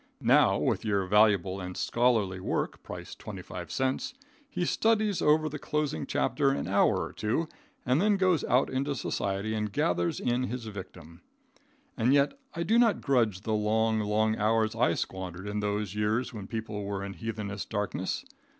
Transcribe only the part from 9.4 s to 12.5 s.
and gathers in his victim. And yet